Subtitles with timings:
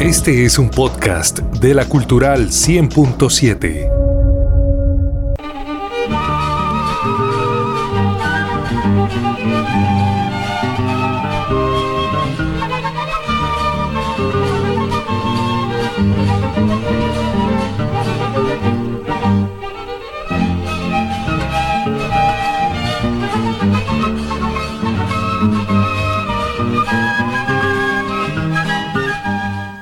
[0.00, 4.05] Este es un podcast de la Cultural 100.7.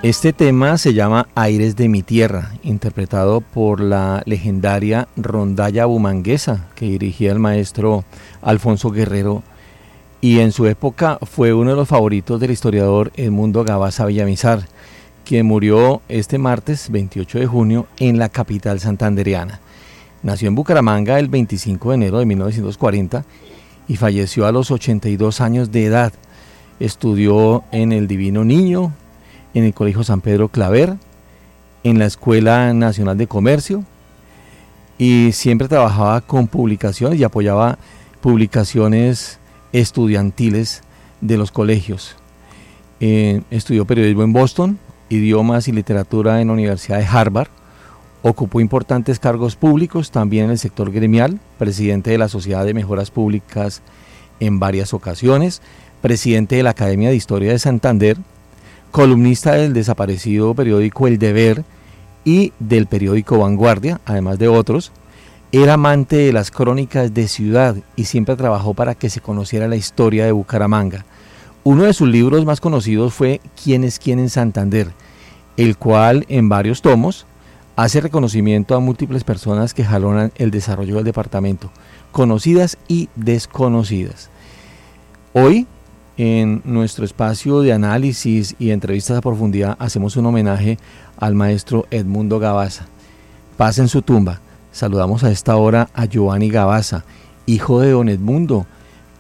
[0.05, 6.85] Este tema se llama Aires de mi tierra, interpretado por la legendaria rondalla bumanguesa que
[6.85, 8.05] dirigía el maestro
[8.43, 9.43] Alfonso Guerrero
[10.21, 14.69] y en su época fue uno de los favoritos del historiador Edmundo Gabasa Villamizar,
[15.25, 19.61] quien murió este martes 28 de junio en la capital santandereana.
[20.23, 23.25] Nació en Bucaramanga el 25 de enero de 1940
[23.89, 26.13] y falleció a los 82 años de edad.
[26.79, 28.93] Estudió en el Divino Niño,
[29.55, 30.97] en el Colegio San Pedro Claver,
[31.85, 33.85] en la Escuela Nacional de Comercio
[34.99, 37.79] y siempre trabajaba con publicaciones y apoyaba
[38.21, 39.39] publicaciones
[39.73, 40.83] estudiantiles
[41.21, 42.17] de los colegios.
[43.01, 47.49] Eh, estudió periodismo en Boston, idiomas y literatura en la Universidad de Harvard,
[48.23, 53.11] ocupó importantes cargos públicos también en el sector gremial, presidente de la Sociedad de Mejoras
[53.11, 53.83] Públicas
[54.41, 55.61] en varias ocasiones,
[56.01, 58.17] presidente de la Academia de Historia de Santander,
[58.95, 61.65] columnista del desaparecido periódico El Deber
[62.25, 64.93] y del periódico Vanguardia, además de otros.
[65.51, 69.75] Era amante de las crónicas de ciudad y siempre trabajó para que se conociera la
[69.75, 71.05] historia de Bucaramanga.
[71.65, 74.93] Uno de sus libros más conocidos fue ¿Quién es quién en Santander?,
[75.57, 77.27] el cual en varios tomos
[77.75, 81.73] hace reconocimiento a múltiples personas que jalonan el desarrollo del departamento,
[82.13, 84.31] conocidas y desconocidas.
[85.33, 85.67] Hoy
[86.17, 90.79] en nuestro espacio de análisis y entrevistas a profundidad hacemos un homenaje
[91.19, 92.87] al maestro Edmundo Gabaza.
[93.57, 94.41] Paz en su tumba.
[94.73, 97.05] Saludamos a esta hora a Giovanni Gabaza,
[97.47, 98.67] hijo de don Edmundo,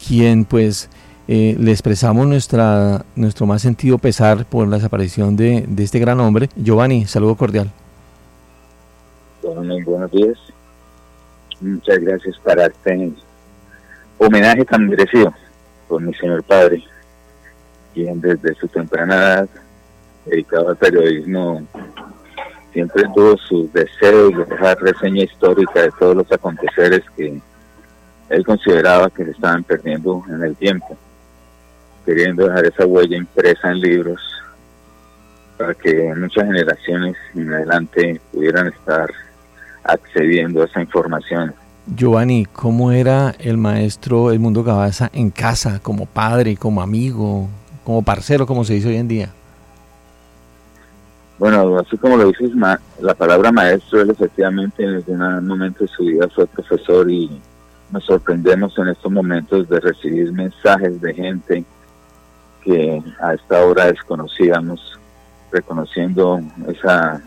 [0.07, 0.89] quien pues
[1.29, 6.21] eh, le expresamos nuestra, nuestro más sentido pesar por la desaparición de, de este gran
[6.21, 6.49] hombre.
[6.57, 7.71] Giovanni, saludo cordial.
[9.43, 10.39] Bueno, buenos días.
[11.61, 13.13] Muchas gracias para este
[14.19, 15.33] homenaje tan merecido
[15.89, 16.83] por mi señor padre,
[17.93, 19.49] quien desde su temprana edad,
[20.27, 21.63] dedicado al periodismo,
[22.73, 27.41] siempre tuvo sus deseos de dejar reseña histórica de todos los aconteceres que
[28.31, 30.97] él consideraba que se estaban perdiendo en el tiempo,
[32.05, 34.21] queriendo dejar esa huella impresa en libros
[35.57, 39.09] para que muchas generaciones en adelante pudieran estar
[39.85, 41.55] accediendo a esa información
[41.87, 47.47] Giovanni, ¿cómo era el maestro Edmundo Gabaza en casa, como padre, como amigo,
[47.85, 49.29] como parcero, como se dice hoy en día?
[51.39, 52.53] Bueno, así como lo dices,
[53.01, 57.31] la palabra maestro, él efectivamente en algún momento de su vida fue profesor y
[57.91, 61.65] nos sorprendemos en estos momentos de recibir mensajes de gente
[62.63, 64.99] que a esta hora desconocíamos,
[65.53, 67.21] reconociendo esa,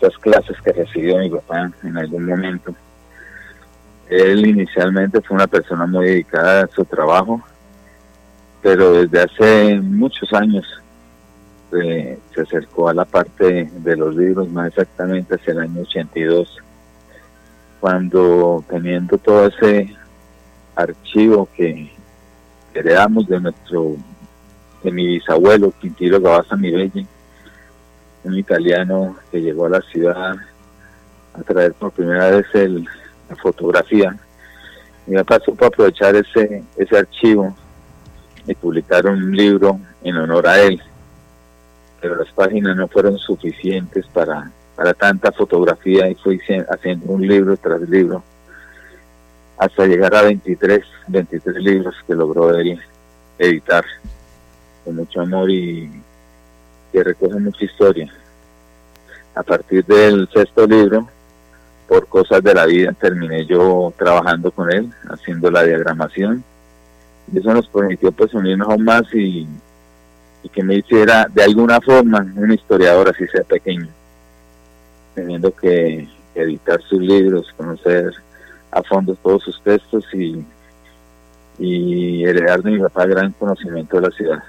[0.00, 2.74] esas clases que recibió mi papá en algún momento
[4.08, 7.42] él inicialmente fue una persona muy dedicada a su trabajo,
[8.62, 10.64] pero desde hace muchos años
[11.72, 16.62] eh, se acercó a la parte de los libros, más exactamente hacia el año 82,
[17.80, 19.94] cuando teniendo todo ese
[20.74, 21.90] archivo que
[22.74, 23.96] heredamos de nuestro,
[24.82, 27.06] de mi bisabuelo Quintilo Gabasa Mirelli,
[28.24, 30.34] un italiano que llegó a la ciudad
[31.34, 32.86] a traer por primera vez el
[33.28, 34.16] la fotografía.
[35.06, 37.54] Mi papá supo aprovechar ese, ese archivo
[38.46, 40.80] y publicar un libro en honor a él,
[42.00, 46.38] pero las páginas no fueron suficientes para, para tanta fotografía y fue
[46.70, 48.22] haciendo un libro tras libro
[49.58, 52.78] hasta llegar a 23, 23 libros que logró él
[53.38, 53.84] editar
[54.84, 55.90] con mucho amor y
[56.92, 58.12] que recoge mucha historia.
[59.34, 61.08] A partir del sexto libro,
[61.88, 66.42] por cosas de la vida terminé yo trabajando con él, haciendo la diagramación.
[67.32, 69.46] Y eso nos permitió pues unirnos aún más y,
[70.52, 73.88] que me hiciera de alguna forma un historiador así sea pequeño,
[75.12, 78.12] teniendo que editar sus libros, conocer
[78.70, 80.44] a fondo todos sus textos y,
[81.58, 84.42] y heredar de mi papá gran conocimiento de la ciudad.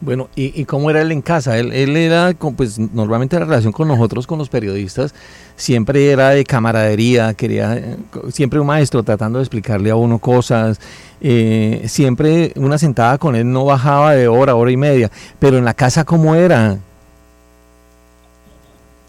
[0.00, 1.58] Bueno, ¿y, cómo era él en casa?
[1.58, 5.14] Él, él era, pues normalmente la relación con nosotros, con los periodistas,
[5.56, 7.96] siempre era de camaradería, quería, eh,
[8.28, 10.78] siempre un maestro tratando de explicarle a uno cosas,
[11.22, 15.64] eh, siempre una sentada con él no bajaba de hora, hora y media, pero en
[15.64, 16.76] la casa, ¿cómo era?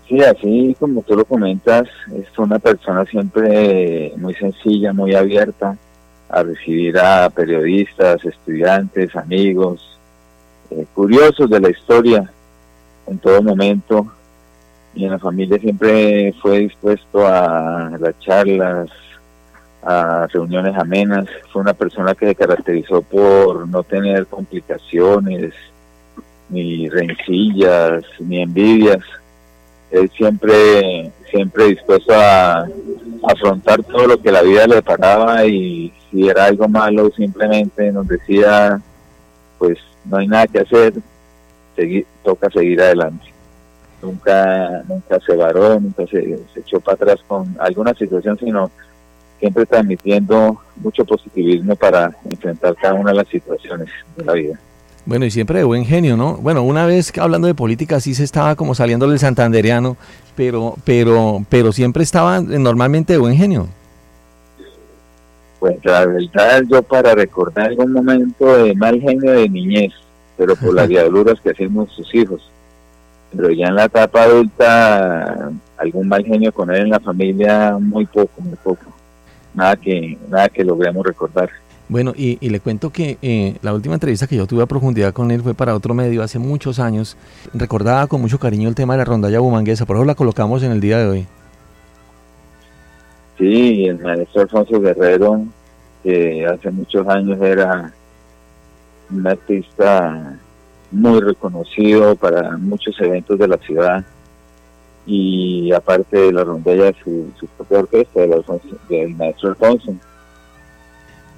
[0.08, 5.76] Sí, así como tú lo comentas, es una persona siempre muy sencilla, muy abierta
[6.30, 10.00] a recibir a periodistas, estudiantes, amigos,
[10.72, 12.30] eh, curiosos de la historia
[13.08, 14.12] en todo momento.
[14.94, 18.90] Y en la familia siempre fue dispuesto a las charlas,
[19.84, 21.28] a reuniones amenas.
[21.52, 25.54] Fue una persona que se caracterizó por no tener complicaciones,
[26.50, 29.04] ni rencillas, ni envidias
[29.92, 32.68] él siempre, siempre dispuesto a,
[33.28, 38.08] afrontar todo lo que la vida le paraba y si era algo malo simplemente nos
[38.08, 38.80] decía,
[39.58, 39.80] pues
[40.10, 40.94] no hay nada que hacer,
[42.24, 43.26] toca seguir adelante.
[44.02, 48.70] Nunca, nunca se varó, nunca se, se echó para atrás con alguna situación, sino
[49.40, 54.60] siempre transmitiendo mucho positivismo para enfrentar cada una de las situaciones de la vida.
[55.06, 56.38] Bueno, y siempre de buen genio, ¿no?
[56.38, 59.98] Bueno, una vez hablando de política sí se estaba como saliendo del santanderiano,
[60.36, 63.68] pero, pero, pero siempre estaba normalmente de buen genio.
[65.60, 69.94] Pues la verdad yo para recordar algún momento de mal genio de niñez,
[70.38, 72.50] pero por las diabluras que hacemos sus hijos.
[73.36, 78.06] Pero ya en la etapa adulta, algún mal genio con él en la familia, muy
[78.06, 78.86] poco, muy poco.
[79.54, 81.50] Nada que, nada que logremos recordar.
[81.88, 85.30] Bueno, y, le cuento que eh, la última entrevista que yo tuve a profundidad con
[85.30, 87.16] él fue para otro medio hace muchos años.
[87.54, 90.72] Recordaba con mucho cariño el tema de la rondalla bumanguesa, por eso la colocamos en
[90.72, 91.28] el día de hoy.
[93.38, 95.46] Sí, el maestro Alfonso Guerrero,
[96.04, 97.92] que hace muchos años era
[99.10, 100.40] un artista
[100.92, 104.04] muy reconocido para muchos eventos de la ciudad
[105.06, 108.22] y aparte de la rondalla, su, su propia orquesta,
[108.90, 109.96] del maestro Alfonso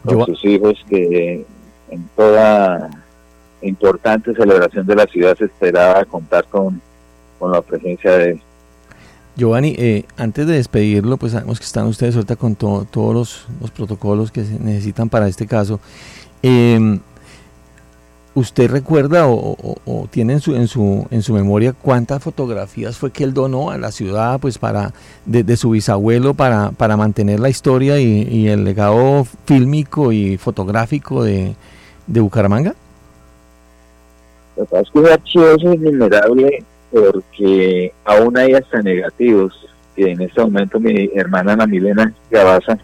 [0.03, 1.45] con sus hijos que
[1.89, 2.89] en toda
[3.61, 6.81] importante celebración de la ciudad se esperaba contar con,
[7.41, 8.41] la presencia de él.
[9.37, 14.31] Giovanni, eh, antes de despedirlo, pues sabemos que están ustedes ahorita con todos los, protocolos
[14.31, 15.79] que se necesitan para este caso.
[16.41, 16.99] Eh,
[18.37, 23.23] ¿Usted recuerda o, tiene en su, en, su, en su memoria cuántas fotografías fue que
[23.23, 24.93] él donó a la ciudad pues para
[25.25, 31.55] de, su bisabuelo para, para mantener la historia y, el legado fílmico y fotográfico de,
[32.05, 32.75] Bucaramanga?
[34.55, 39.53] Lo que es que el archivo es innumerables porque aún hay hasta negativos
[39.95, 42.77] que en este momento mi hermana Ana Milena Gabaza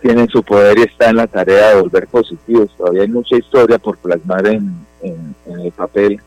[0.00, 2.70] tiene su poder y está en la tarea de volver positivos.
[2.76, 6.20] Todavía hay mucha historia por plasmar en, el papel.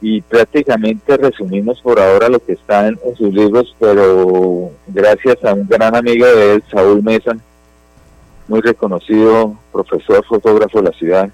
[0.00, 5.66] Y prácticamente resumimos por ahora lo que está en, sus libros, pero gracias a un
[5.66, 7.36] gran amigo de él, Saúl Mesa,
[8.46, 11.30] muy reconocido profesor fotógrafo de la ciudad,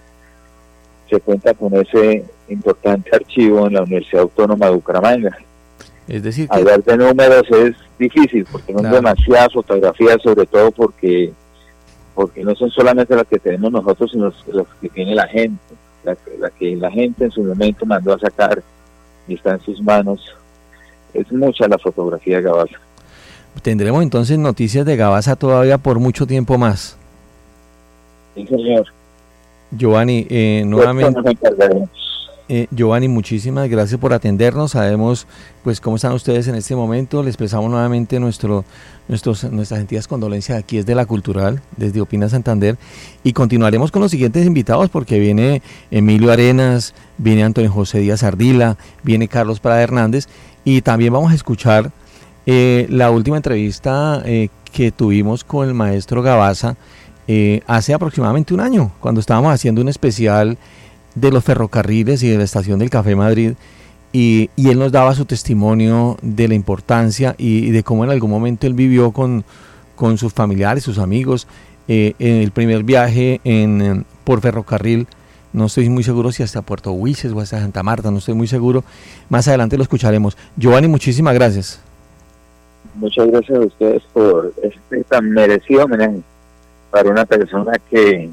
[1.09, 5.37] se cuenta con ese importante archivo en la Universidad Autónoma de Bucaramanga.
[6.07, 11.33] Es decir, hablar de números es difícil porque no hay demasiadas fotografías, sobre todo porque
[12.15, 15.75] porque no son solamente las que tenemos nosotros, sino las que tiene la gente,
[16.05, 18.63] la, que la gente en su momento mandó a sacar
[19.27, 20.21] y está en sus manos.
[21.13, 22.79] Es mucha la fotografía de Gabasa.
[23.63, 26.97] Tendremos entonces noticias de Gabasa todavía por mucho tiempo más.
[28.35, 28.87] Sí, señor.
[29.77, 31.21] Giovanni, eh, nuevamente.
[32.47, 34.73] Eh, Giovanni, muchísimas gracias por atendernos.
[34.73, 35.27] Sabemos
[35.63, 37.23] pues cómo están ustedes en este momento.
[37.23, 38.67] Les expresamos nuevamente nuestro,
[39.09, 42.77] nuestros, nuestras sentidas condolencias aquí es de la Cultural, desde Opina Santander.
[43.23, 48.77] Y continuaremos con los siguientes invitados porque viene Emilio Arenas, viene Antonio José Díaz Ardila,
[49.03, 50.29] viene Carlos Prada Hernández
[50.65, 51.93] y también vamos a escuchar
[52.45, 56.77] eh, la última entrevista eh, que tuvimos con el maestro Gabaza
[57.67, 60.59] hace aproximadamente un año, cuando estábamos haciendo un especial
[61.15, 63.55] de los ferrocarriles y de la estación del Café Madrid.
[64.13, 68.67] Y, él nos daba su testimonio de la importancia y, de cómo en algún momento
[68.67, 69.45] él vivió con,
[69.97, 71.49] con sus familiares, sus amigos,
[71.89, 75.09] eh, en el primer viaje en, por ferrocarril.
[75.53, 78.47] No estoy muy seguro si hasta Puerto Huices o hasta Santa Marta, no estoy muy
[78.47, 78.85] seguro.
[79.29, 80.37] Más adelante lo escucharemos.
[80.57, 81.81] Giovanni, muchísimas gracias.
[82.95, 86.23] Muchas gracias a ustedes por este tan merecido homenaje
[86.95, 88.31] para una persona que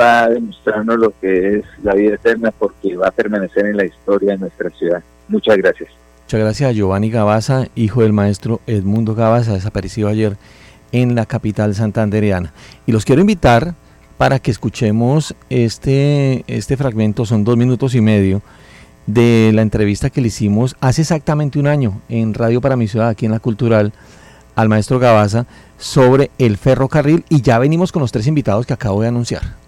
[0.00, 3.84] va a demostrarnos lo que es la vida eterna porque va a permanecer en la
[3.84, 5.02] historia de nuestra ciudad.
[5.26, 5.90] Muchas gracias.
[6.26, 10.36] Muchas gracias a Giovanni Gabaza, hijo del maestro Edmundo Gabaza, desaparecido ayer
[10.92, 12.52] en la capital santandereana.
[12.86, 13.74] Y los quiero invitar
[14.16, 18.42] para que escuchemos este, este fragmento, son dos minutos y medio,
[19.08, 23.08] de la entrevista que le hicimos hace exactamente un año en Radio para mi ciudad,
[23.08, 23.92] aquí en la Cultural,
[24.54, 25.46] al maestro Gabaza,
[25.82, 29.61] sobre el ferrocarril y ya venimos con los tres invitados que acabo de anunciar.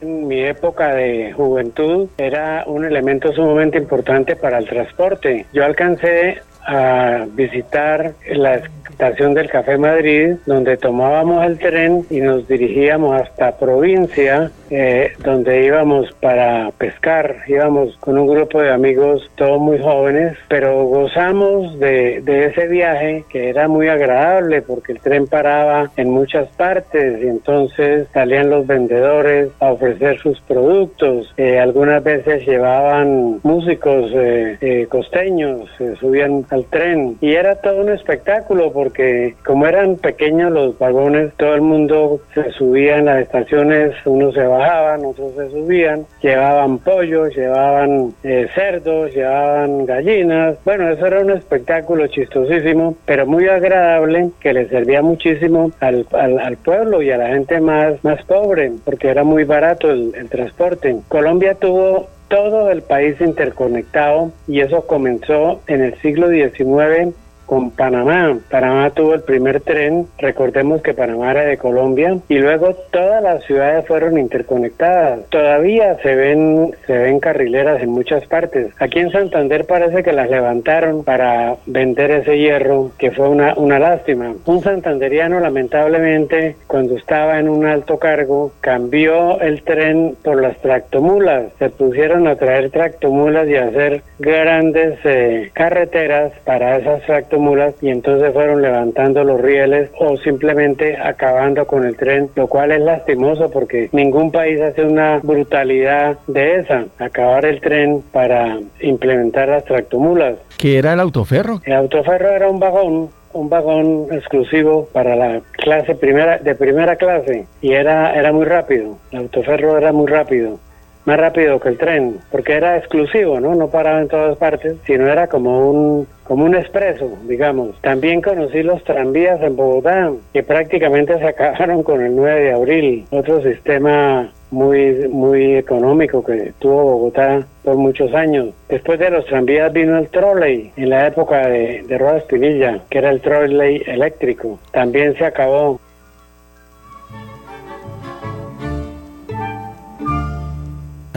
[0.00, 5.46] En mi época de juventud era un elemento sumamente importante para el transporte.
[5.52, 12.46] Yo alcancé a visitar la estación del Café Madrid, donde tomábamos el tren y nos
[12.46, 17.36] dirigíamos hasta provincia, eh, donde íbamos para pescar.
[17.46, 23.24] Íbamos con un grupo de amigos, todos muy jóvenes, pero gozamos de, de ese viaje
[23.30, 28.66] que era muy agradable porque el tren paraba en muchas partes y entonces salían los
[28.66, 29.89] vendedores a ofrecer
[30.22, 31.32] sus productos.
[31.36, 35.68] Eh, algunas veces llevaban músicos eh, costeños,
[35.98, 41.54] subían al tren y era todo un espectáculo porque como eran pequeños los vagones, todo
[41.54, 47.34] el mundo se subía en las estaciones, unos se bajaban, otros se subían, llevaban pollos,
[47.34, 50.56] llevaban eh, cerdos, llevaban gallinas.
[50.64, 56.56] Bueno, eso era un espectáculo chistosísimo, pero muy agradable que le servía muchísimo al, al,
[56.56, 60.96] pueblo y a la gente más, más pobre, porque era muy barato el, el transporte.
[61.08, 67.14] Colombia tuvo todo el país interconectado y eso comenzó en el siglo XIX
[67.50, 68.38] con Panamá.
[68.48, 73.42] Panamá tuvo el primer tren, recordemos que Panamá era de Colombia, y luego todas las
[73.42, 75.28] ciudades fueron interconectadas.
[75.30, 78.68] Todavía se ven, se ven carrileras en muchas partes.
[78.78, 83.80] Aquí en Santander parece que las levantaron para vender ese hierro, que fue una, una
[83.80, 84.32] lástima.
[84.46, 91.46] Un santanderiano lamentablemente, cuando estaba en un alto cargo, cambió el tren por las tractomulas.
[91.58, 97.39] Se pusieron a traer tractomulas y a hacer grandes eh, carreteras para esas tractomulas
[97.80, 102.80] y entonces fueron levantando los rieles o simplemente acabando con el tren, lo cual es
[102.80, 109.64] lastimoso porque ningún país hace una brutalidad de esa, acabar el tren para implementar las
[109.64, 110.36] tractomulas.
[110.58, 111.60] ¿Qué era el autoferro?
[111.64, 117.46] El autoferro era un vagón un vagón exclusivo para la clase primera de primera clase
[117.62, 120.58] y era era muy rápido el autoferro era muy rápido
[121.04, 123.54] más rápido que el tren, porque era exclusivo, ¿no?
[123.54, 127.80] No paraba en todas partes, sino era como un como un expreso, digamos.
[127.80, 133.04] También conocí los tranvías en Bogotá, que prácticamente se acabaron con el 9 de abril,
[133.10, 138.50] otro sistema muy muy económico que tuvo Bogotá por muchos años.
[138.68, 142.98] Después de los tranvías vino el trolley en la época de, de Roda Espinilla, que
[142.98, 144.58] era el trolley eléctrico.
[144.72, 145.80] También se acabó.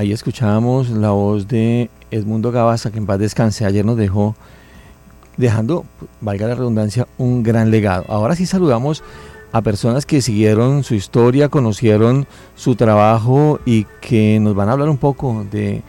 [0.04, 4.36] Ahí escuchábamos la voz de Edmundo Gabasa, que en paz descanse, ayer nos dejó,
[5.38, 5.86] dejando,
[6.20, 8.04] valga la redundancia, un gran legado.
[8.10, 9.02] Ahora sí saludamos
[9.54, 14.90] a personas que siguieron su historia, conocieron su trabajo y que nos van a hablar
[14.90, 15.84] un poco de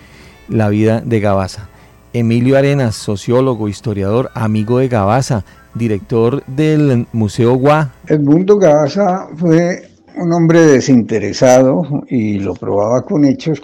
[0.49, 1.69] la vida de Gabasa.
[2.13, 5.45] Emilio Arenas, sociólogo, historiador, amigo de Gabasa,
[5.75, 7.91] director del Museo Gua.
[8.07, 13.61] Edmundo Gabasa fue un hombre desinteresado y lo probaba con hechos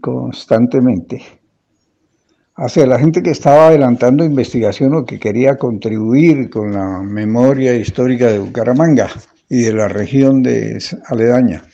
[0.00, 1.22] constantemente
[2.56, 8.28] hacia la gente que estaba adelantando investigación o que quería contribuir con la memoria histórica
[8.28, 9.08] de Bucaramanga
[9.48, 11.64] y de la región de aledaña.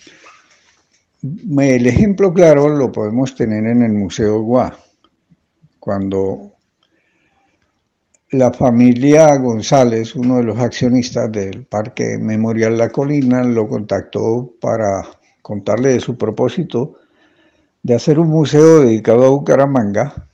[1.23, 4.79] El ejemplo claro lo podemos tener en el Museo Gua,
[5.81, 6.53] cuando
[8.31, 15.03] la familia González, uno de los accionistas del Parque Memorial La Colina, lo contactó para
[15.41, 16.97] contarle de su propósito
[17.83, 20.29] de hacer un museo dedicado a Bucaramanga.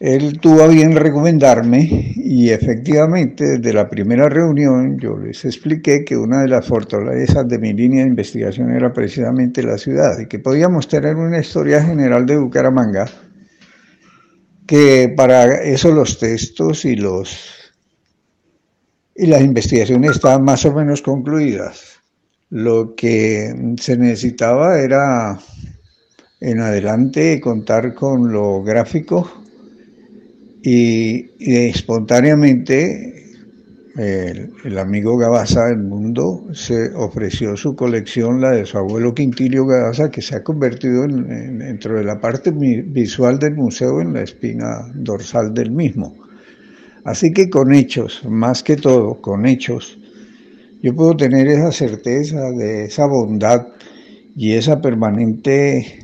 [0.00, 6.16] Él tuvo a bien recomendarme y efectivamente desde la primera reunión yo les expliqué que
[6.16, 10.40] una de las fortalezas de mi línea de investigación era precisamente la ciudad y que
[10.40, 13.06] podíamos tener una historia general de Bucaramanga
[14.66, 17.38] que para eso los textos y los
[19.14, 22.02] y las investigaciones estaban más o menos concluidas.
[22.50, 25.38] Lo que se necesitaba era
[26.40, 29.42] en adelante contar con lo gráfico
[30.62, 33.25] y, y espontáneamente
[33.98, 40.10] el, amigo Gabasa del mundo se ofreció su colección, la de su abuelo Quintilio Gabasa,
[40.10, 44.90] que se ha convertido en, dentro de la parte visual del museo en la espina
[44.94, 46.14] dorsal del mismo.
[47.04, 49.98] Así que con hechos, más que todo, con hechos,
[50.82, 53.66] yo puedo tener esa certeza de esa bondad
[54.36, 56.00] y esa permanente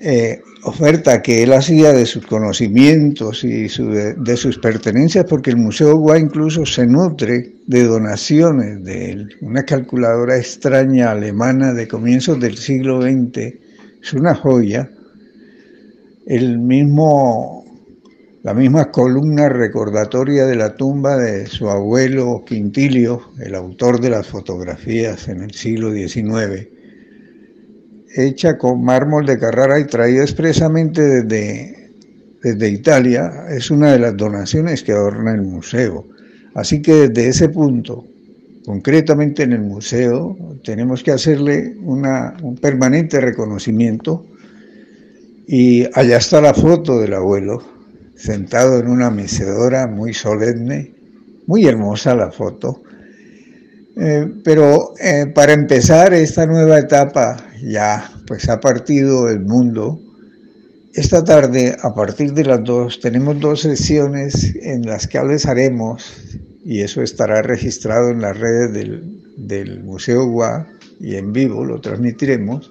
[0.00, 5.96] eh, oferta que él hacía de sus conocimientos y de, sus pertenencias, porque el Museo
[5.96, 13.02] Gua incluso se nutre de donaciones de Una calculadora extraña alemana de comienzos del siglo
[13.02, 13.38] XX,
[14.02, 14.90] es una joya.
[16.26, 17.64] El mismo,
[18.42, 24.26] la misma columna recordatoria de la tumba de su abuelo Quintilio, el autor de las
[24.26, 26.77] fotografías en el siglo XIX
[28.14, 31.90] hecha con mármol de Carrara y traída expresamente desde,
[32.42, 36.04] desde Italia, es una de las donaciones que adorna el museo.
[36.54, 38.04] Así que desde ese punto,
[38.64, 44.26] concretamente en el museo, tenemos que hacerle una, un permanente reconocimiento
[45.46, 47.62] y allá está la foto del abuelo,
[48.16, 50.92] sentado en una mecedora muy solemne,
[51.46, 52.82] muy hermosa la foto.
[53.96, 60.00] Eh, pero eh, para empezar esta nueva etapa, ya pues ha partido el mundo.
[60.94, 66.04] Esta tarde, a partir de las dos, tenemos dos sesiones en las que haremos,
[66.64, 70.66] y eso estará registrado en las redes del, del Museo Gua
[71.00, 72.70] y en vivo lo transmitiremos,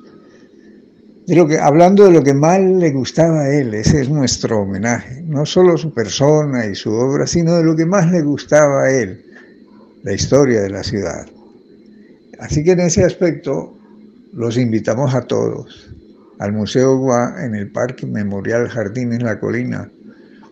[1.25, 5.45] que, hablando de lo que más le gustaba a él, ese es nuestro homenaje, no
[5.45, 9.25] solo su persona y su obra, sino de lo que más le gustaba a él,
[10.03, 11.27] la historia de la ciudad.
[12.39, 13.76] Así que en ese aspecto
[14.33, 15.89] los invitamos a todos.
[16.39, 19.91] Al Museo Gua en el Parque Memorial Jardín en la Colina,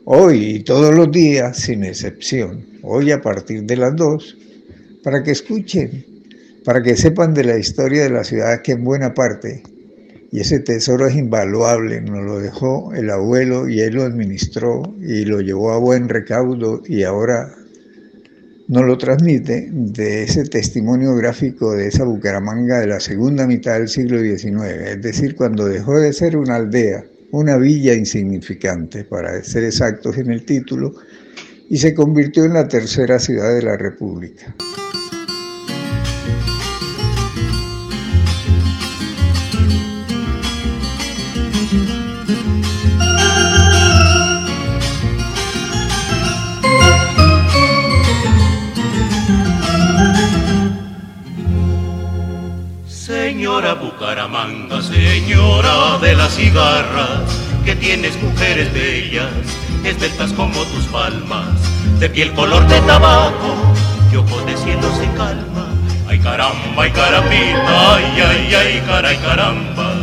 [0.05, 4.37] hoy y todos los días sin excepción, hoy a partir de las dos,
[5.03, 6.05] para que escuchen,
[6.63, 9.61] para que sepan de la historia de la ciudad que en buena parte
[10.35, 15.23] y ese tesoro es invaluable, nos lo dejó el abuelo y él lo administró y
[15.23, 17.55] lo llevó a buen recaudo y ahora
[18.67, 23.87] nos lo transmite de ese testimonio gráfico de esa Bucaramanga de la segunda mitad del
[23.87, 29.65] siglo XIX, es decir, cuando dejó de ser una aldea, una villa insignificante, para ser
[29.65, 30.93] exactos en el título,
[31.69, 34.55] y se convirtió en la tercera ciudad de la República.
[55.15, 57.21] Señora de las cigarras,
[57.63, 59.31] que tienes mujeres bellas,
[59.85, 61.55] esbeltas como tus palmas,
[62.01, 63.55] de piel color de tabaco,
[64.11, 65.69] y ojos de cielo se calma.
[66.05, 69.94] Ay caramba, ay carambita, ay, ay, ay, caray, caramba.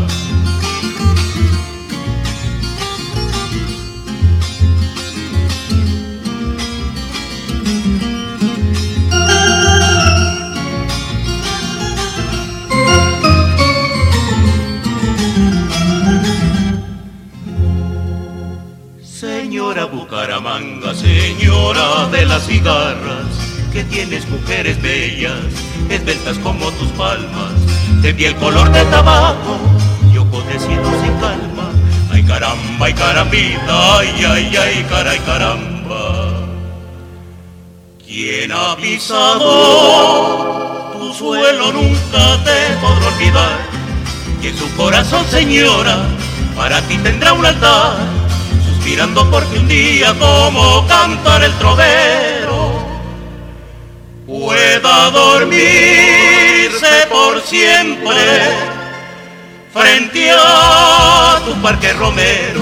[21.39, 23.27] Señora de las cigarras,
[23.73, 25.41] que tienes mujeres bellas,
[25.89, 27.53] esbeltas como tus palmas,
[28.03, 29.59] de piel color de tabaco
[30.13, 31.71] y ojos de cielo sin calma.
[32.11, 36.49] Ay caramba, ay carambita, ay, ay, ay, caray, caramba.
[38.07, 39.49] ¿Quién ha pisado
[40.93, 43.59] tu suelo nunca te podrá olvidar?
[44.43, 46.05] Y en su corazón, señora,
[46.57, 48.22] para ti tendrá un altar
[48.85, 52.73] mirando porque un día como cantar el trovero
[54.27, 58.21] pueda dormirse por siempre
[59.73, 62.62] frente a tu parque romero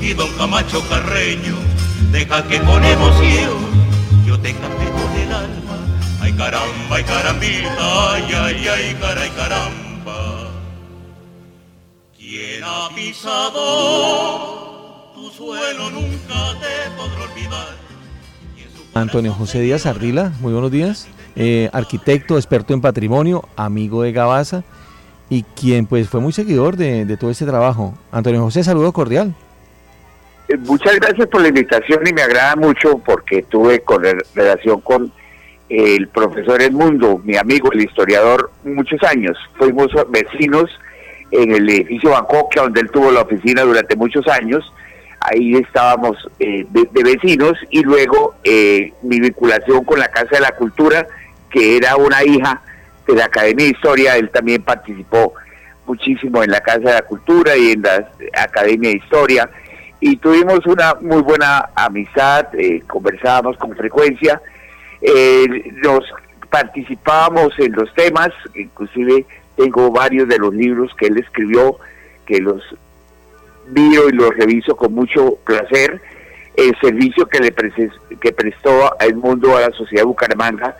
[0.00, 1.56] y don Camacho Carreño,
[2.10, 3.58] deja que con emoción
[4.26, 5.76] yo te cante con el alma.
[6.20, 10.50] Ay caramba, ay carambita, ay, ay, ay, caray, caramba.
[12.16, 13.62] ¿Quién ha pisado
[15.14, 17.76] tu suelo nunca te podrá olvidar?
[18.94, 21.08] Antonio José Díaz Ardila, muy buenos días.
[21.36, 24.64] Eh, arquitecto, experto en patrimonio, amigo de Gabaza
[25.30, 27.94] y quien pues fue muy seguidor de, todo este trabajo.
[28.12, 29.34] Antonio José, saludo cordial.
[30.48, 34.02] Eh, muchas gracias por la invitación y me agrada mucho porque tuve con
[34.34, 35.10] relación con
[35.70, 39.38] el profesor Edmundo, mi amigo, el historiador, muchos años.
[39.56, 40.68] Fuimos vecinos
[41.30, 44.70] en el edificio Bancoquia, donde él tuvo la oficina durante muchos años
[45.20, 50.52] ahí estábamos eh, de, vecinos y luego eh, mi vinculación con la Casa de la
[50.52, 51.06] Cultura,
[51.50, 52.62] que era una hija
[53.06, 55.34] de la Academia de Historia, él también participó
[55.86, 59.50] muchísimo en la Casa de la Cultura y en la Academia de Historia
[60.00, 64.40] y tuvimos una muy buena amistad, eh, conversábamos con frecuencia,
[65.82, 66.00] nos
[66.50, 71.78] participábamos en los temas, inclusive tengo varios de los libros que él escribió
[72.26, 72.62] que los
[73.68, 76.00] viro y lo reviso con mucho placer.
[76.56, 77.54] el servicio que le
[78.20, 80.76] que prestó el mundo a la sociedad de Bucaramanga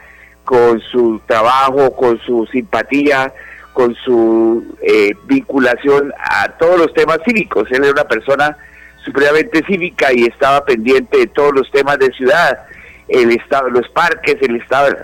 [0.50, 3.32] con su trabajo, con su simpatía,
[3.72, 7.70] con su eh, vinculación a todos los temas cívicos.
[7.70, 8.58] Él era una persona
[9.04, 12.64] supremamente cívica y estaba pendiente de todos los temas de ciudad,
[13.06, 14.96] el estado, los parques, el estado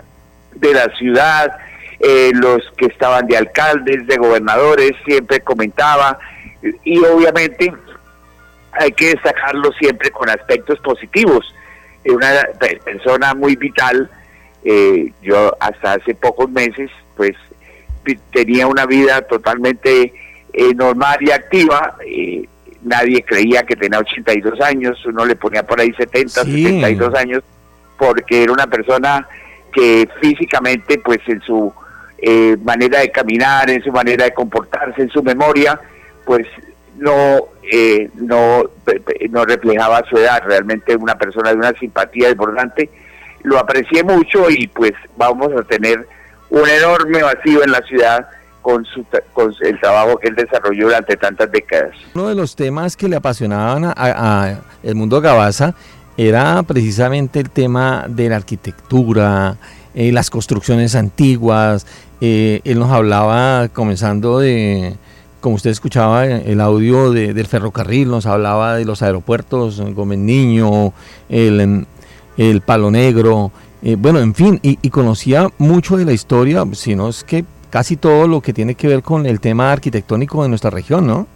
[0.56, 1.56] de la ciudad,
[2.00, 6.18] eh, los que estaban de alcaldes, de gobernadores, siempre comentaba
[6.82, 7.72] y obviamente
[8.72, 11.54] hay que destacarlo siempre con aspectos positivos.
[12.04, 12.32] Una
[12.85, 14.11] persona muy vital,
[14.68, 17.35] eh, yo hasta hace pocos meses pues
[18.33, 20.12] tenía una vida totalmente
[20.52, 21.96] eh, normal y activa,
[22.83, 27.42] nadie creía que tenía 82 años, uno le ponía por ahí 70, 72 años,
[27.96, 29.26] porque era una persona
[29.72, 31.72] que físicamente pues en su
[32.18, 35.79] eh, manera de caminar, en su manera de comportarse, en su memoria,
[36.24, 36.46] pues
[36.96, 38.64] no, eh, no,
[39.31, 42.88] no reflejaba su edad, realmente una persona de una simpatía desbordante.
[43.46, 46.04] Lo aprecié mucho y pues vamos a tener
[46.50, 48.26] un enorme vacío en la ciudad
[48.61, 51.92] con, su, con el trabajo que él desarrolló durante tantas décadas.
[52.12, 55.74] Uno de los temas que le apasionaban a, a el mundo Gabaza
[56.16, 59.59] era precisamente el tema de la arquitectura,
[59.94, 61.87] eh, las construcciones antiguas.
[62.20, 64.96] Eh, él nos hablaba, comenzando de,
[65.40, 70.92] como usted escuchaba el audio del ferrocarril, nos hablaba de los aeropuertos, Gómez Niño,
[71.28, 71.87] el,
[72.37, 77.25] el Palo Negro, eh, bueno, en fin, y, conocía mucho de la historia, sino es
[77.25, 81.07] que casi todo lo que tiene que ver con el tema arquitectónico de nuestra región,
[81.07, 81.27] ¿no?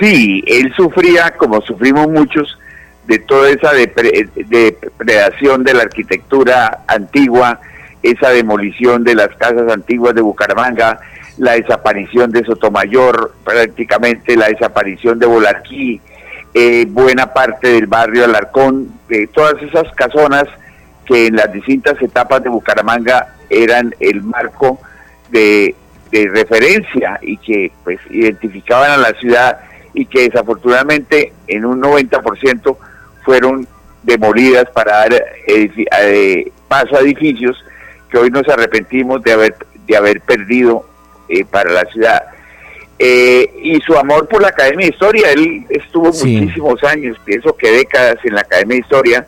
[0.00, 2.56] Sí, él sufría, como sufrimos muchos,
[3.06, 7.60] de toda esa depredación de la arquitectura antigua,
[8.02, 11.00] esa demolición de las casas antiguas de Bucaramanga,
[11.38, 16.00] la desaparición de Sotomayor, prácticamente la desaparición de Bolarquí,
[16.54, 20.44] eh, buena parte del barrio Alarcón, de todas esas casonas
[21.06, 24.78] que en las distintas etapas de Bucaramanga eran el marco
[25.30, 25.74] de,
[26.10, 29.60] de referencia y que pues identificaban a la ciudad
[29.94, 32.76] y que desafortunadamente en un 90%
[33.24, 33.66] fueron
[34.02, 37.56] demolidas para dar eh, paso a edificios
[38.10, 39.56] que hoy nos arrepentimos de haber,
[39.86, 40.86] de haber perdido
[41.28, 42.22] eh, para la ciudad.
[42.98, 47.70] Eh, y su amor por la Academia de Historia, él estuvo muchísimos años, pienso que
[47.70, 49.26] décadas en la Academia de Historia,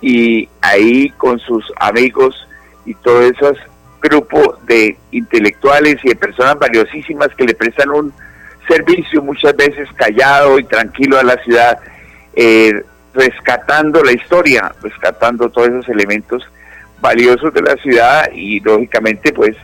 [0.00, 2.48] y ahí con sus amigos
[2.84, 3.56] y todo esos
[4.04, 8.12] grupo de intelectuales y de personas valiosísimas que le prestan un
[8.68, 11.78] servicio muchas veces callado y tranquilo a la ciudad,
[12.34, 16.42] eh, rescatando la historia, rescatando todos esos elementos
[17.00, 19.56] valiosos de la ciudad y lógicamente pues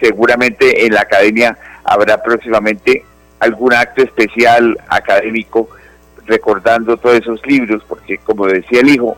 [0.00, 3.04] seguramente en la academia habrá próximamente
[3.40, 5.68] algún acto especial académico
[6.26, 9.16] recordando todos esos libros, porque como decía el hijo,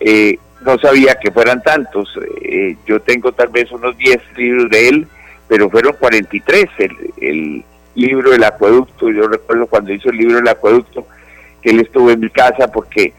[0.00, 2.08] eh, no sabía que fueran tantos.
[2.42, 5.08] Eh, yo tengo tal vez unos 10 libros de él,
[5.48, 7.64] pero fueron 43 el, el
[7.94, 9.10] libro del acueducto.
[9.10, 11.06] Yo recuerdo cuando hizo el libro del acueducto,
[11.62, 13.12] que él estuvo en mi casa porque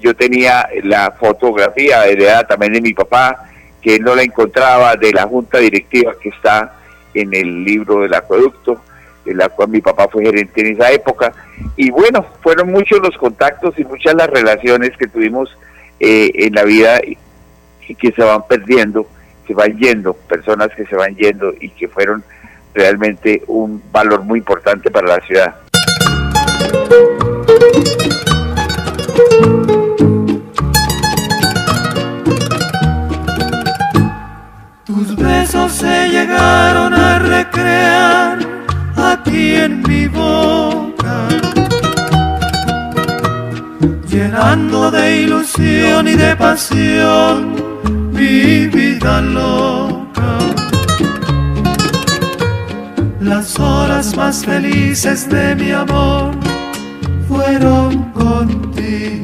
[0.00, 3.48] yo tenía la fotografía heredada también de mi papá,
[3.80, 6.83] que él no la encontraba de la junta directiva que está
[7.14, 8.80] en el libro del acueducto,
[9.24, 11.32] de la cual mi papá fue gerente en esa época.
[11.76, 15.56] Y bueno, fueron muchos los contactos y muchas las relaciones que tuvimos
[16.00, 17.00] eh, en la vida
[17.86, 19.06] y que se van perdiendo,
[19.46, 22.22] se van yendo, personas que se van yendo y que fueron
[22.74, 25.54] realmente un valor muy importante para la ciudad.
[34.84, 37.03] Tus besos se llegaron a
[37.34, 38.38] recrear
[38.96, 41.16] aquí en mi boca,
[44.08, 47.36] llenando de ilusión y de pasión
[48.12, 50.30] mi vida loca.
[53.20, 56.30] Las horas más felices de mi amor
[57.28, 59.23] fueron contigo.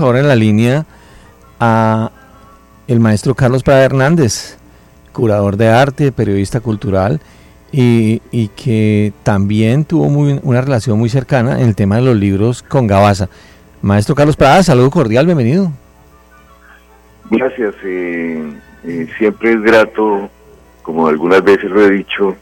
[0.00, 0.86] Ahora en la línea
[1.60, 2.10] a
[2.86, 4.58] el maestro Carlos Prada Hernández,
[5.12, 7.20] curador de arte, periodista cultural
[7.72, 12.16] y, y que también tuvo muy, una relación muy cercana en el tema de los
[12.16, 13.28] libros con Gabasa.
[13.82, 15.70] Maestro Carlos Prada, saludo cordial, bienvenido.
[17.30, 18.52] Gracias, eh,
[18.84, 20.28] eh, siempre es grato,
[20.82, 22.36] como algunas veces lo he dicho,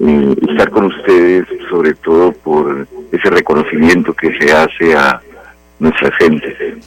[0.00, 5.20] eh, estar con ustedes, sobre todo por ese reconocimiento que se hace a
[5.80, 6.78] nuestra gente.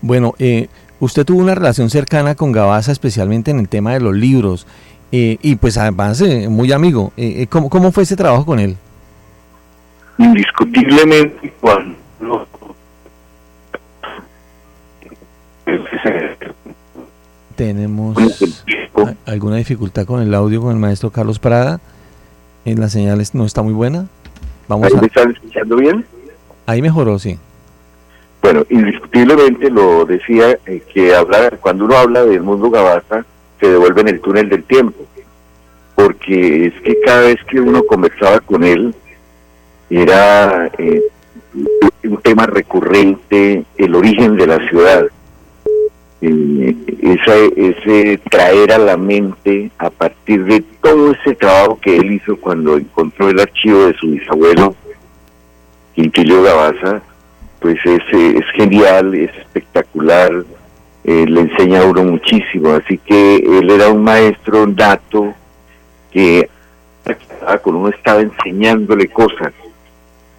[0.00, 0.68] Bueno, eh,
[1.00, 4.66] usted tuvo una relación cercana con Gabasa, especialmente en el tema de los libros,
[5.10, 7.12] eh, y pues además eh, muy amigo.
[7.16, 8.76] Eh, ¿cómo, ¿Cómo fue ese trabajo con él?
[10.18, 11.96] Indiscutiblemente, cuando
[17.56, 18.16] Tenemos
[18.96, 21.80] a- alguna dificultad con el audio con el maestro Carlos Prada.
[22.64, 24.06] En las señales no está muy buena.
[24.68, 26.06] Vamos ¿Ahí me a, están escuchando bien?
[26.66, 27.38] ahí mejoró, sí.
[28.42, 33.24] Bueno, indiscutiblemente lo decía eh, que hablar, cuando uno habla del mundo Gabasa,
[33.60, 35.06] se devuelve en el túnel del tiempo.
[35.94, 38.92] Porque es que cada vez que uno conversaba con él,
[39.88, 41.02] era eh,
[42.02, 45.06] un tema recurrente, el origen de la ciudad.
[46.20, 52.12] Eh, esa, ese traer a la mente a partir de todo ese trabajo que él
[52.12, 54.74] hizo cuando encontró el archivo de su bisabuelo,
[55.94, 57.02] Quintilio Gabasa,
[57.62, 60.30] pues es, eh, es genial, es espectacular,
[61.04, 65.32] eh, le enseña a uno muchísimo, así que él era un maestro nato
[66.10, 66.48] que
[67.62, 69.52] con uno estaba enseñándole cosas,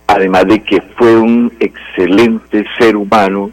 [0.07, 3.51] además de que fue un excelente ser humano,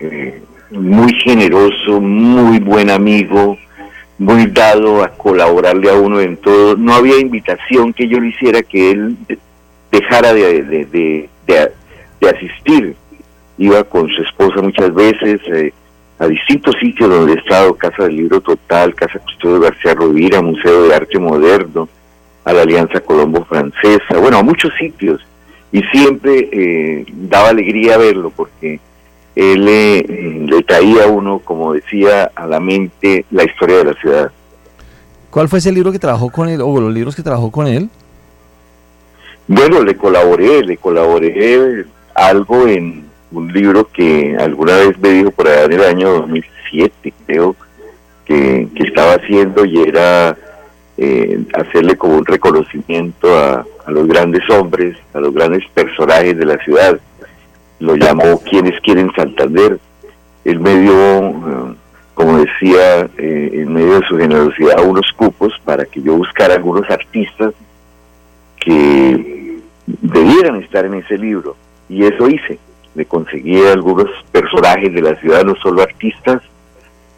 [0.00, 3.58] eh, muy generoso, muy buen amigo,
[4.18, 6.76] muy dado a colaborarle a uno en todo.
[6.76, 9.38] No había invitación que yo le hiciera que él de-
[9.90, 11.72] dejara de, de, de, de-
[12.22, 12.96] de asistir.
[13.58, 15.72] Iba con su esposa muchas veces eh,
[16.18, 20.84] a distintos sitios donde he estado, Casa del Libro Total, Casa Custodio García Rovira, Museo
[20.84, 21.88] de Arte Moderno,
[22.44, 25.20] a la Alianza Colombo Francesa, bueno, a muchos sitios.
[25.72, 28.78] Y siempre eh, daba alegría verlo porque
[29.34, 33.94] él eh, le traía a uno, como decía, a la mente la historia de la
[33.94, 34.32] ciudad.
[35.30, 37.88] ¿Cuál fue ese libro que trabajó con él, o los libros que trabajó con él?
[39.48, 45.48] Bueno, le colaboré, le colaboré algo en un libro que alguna vez me dijo por
[45.48, 47.56] allá en el año 2007, creo,
[48.24, 50.36] que, estaba haciendo y era
[50.98, 56.56] eh, hacerle como un reconocimiento a, los grandes hombres, a los grandes personajes de la
[56.58, 57.00] ciudad.
[57.80, 59.78] Lo llamó Quienes quieren Santander.
[60.44, 61.74] El medio, eh,
[62.14, 66.88] como decía, eh, en medio de su generosidad, unos cupos para que yo buscara algunos
[66.90, 67.54] artistas
[68.60, 71.56] que debieran estar en ese libro.
[71.92, 72.58] Y eso hice.
[72.94, 76.42] Le conseguí algunos personajes de la ciudad, no solo artistas,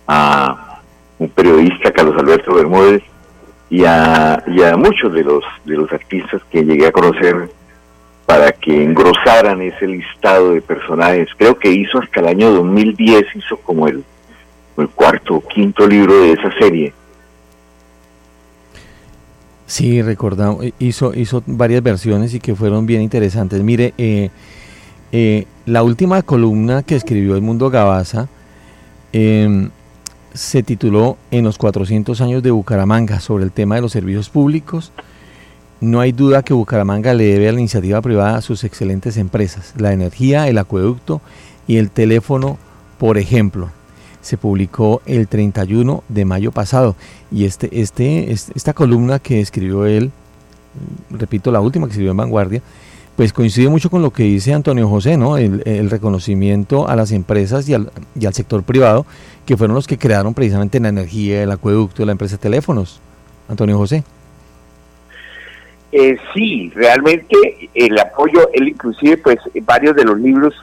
[0.09, 0.81] a
[1.19, 3.03] un periodista, Carlos Alberto Bermúdez,
[3.71, 4.43] y a,
[4.77, 7.51] muchos de los, de los artistas que llegué a conocer
[8.27, 11.29] para que engrosaran ese listado de personajes.
[11.37, 14.03] Creo que hizo hasta el año 2010, hizo como el,
[14.77, 16.93] el cuarto o quinto libro de esa serie.
[19.67, 23.63] Sí, recordamos, hizo, hizo varias versiones y que fueron bien interesantes.
[23.63, 24.31] Mire, eh,
[25.17, 28.29] eh, la última columna que escribió El Mundo Gabasa
[29.13, 29.69] eh,
[30.33, 34.91] se tituló En los 400 años de Bucaramanga sobre el tema de los servicios públicos.
[35.81, 39.93] No hay duda que Bucaramanga le debe a la iniciativa privada sus excelentes empresas, la
[39.93, 41.21] energía, el acueducto
[41.69, 42.59] y el teléfono,
[42.99, 43.71] por ejemplo
[44.21, 46.97] se publicó el 31 de mayo pasado
[47.31, 50.11] y este, este, esta columna que escribió él,
[51.11, 52.63] repito, la última que escribió en Vanguardia,
[53.17, 55.37] pues coincide mucho con lo que dice Antonio José, ¿no?
[55.37, 59.07] El, reconocimiento a las empresas y al, y al, sector privado,
[59.47, 63.01] que fueron los que crearon precisamente la energía, el acueducto, la empresa de teléfonos.
[63.49, 64.03] Antonio José.
[65.93, 67.37] Eh, sí, realmente
[67.73, 70.55] el apoyo, él inclusive, pues varios de los libros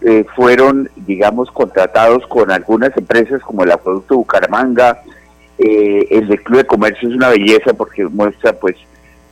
[0.00, 5.00] eh, fueron, digamos, contratados con algunas empresas como el Acueducto Bucaramanga,
[5.58, 8.76] eh, el de Club de Comercio es una belleza porque muestra pues